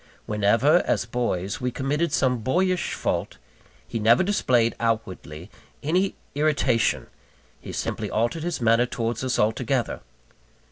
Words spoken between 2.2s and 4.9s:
boyish fault, he never displayed